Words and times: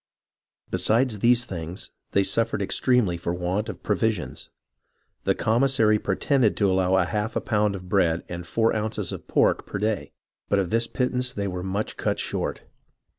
"Besides 0.71 1.19
these 1.19 1.45
things, 1.45 1.91
they 2.13 2.23
suffered 2.23 2.59
extremely 2.59 3.17
for 3.17 3.35
want 3.35 3.69
of 3.69 3.83
provisions. 3.83 4.49
The 5.25 5.35
commissary 5.35 5.99
pretended 5.99 6.57
to 6.57 6.71
allow 6.71 6.95
half 6.95 7.35
a 7.35 7.39
pound 7.39 7.75
of 7.75 7.87
bread 7.87 8.23
and 8.27 8.47
four 8.47 8.75
ounces 8.75 9.11
of 9.11 9.27
pork 9.27 9.67
per 9.67 9.77
day; 9.77 10.11
but 10.49 10.57
of 10.57 10.71
this 10.71 10.87
pittance 10.87 11.33
they 11.33 11.47
were 11.47 11.61
much 11.61 11.97
cut 11.97 12.17
short. 12.17 12.61